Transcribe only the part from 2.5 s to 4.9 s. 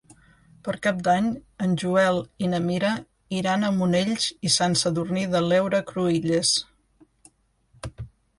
na Mira iran a Monells i Sant